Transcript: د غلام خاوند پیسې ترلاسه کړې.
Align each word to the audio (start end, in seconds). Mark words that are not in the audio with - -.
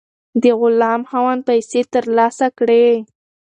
د 0.41 0.43
غلام 0.59 1.01
خاوند 1.09 1.41
پیسې 1.49 1.81
ترلاسه 1.93 2.47
کړې. 2.57 2.87